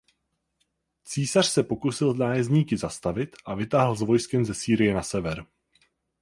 Císař 1.03 1.47
se 1.47 1.63
pokusil 1.63 2.13
nájezdníky 2.13 2.77
zastavit 2.77 3.35
a 3.45 3.55
vytáhl 3.55 3.95
s 3.95 4.01
vojskem 4.01 4.45
ze 4.45 4.53
Sýrie 4.53 4.93
na 4.93 5.03
sever. 5.03 5.45